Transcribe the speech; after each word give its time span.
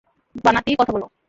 ভানাতি, 0.45 0.71
কথা 0.79 0.91
বলো। 0.91 1.07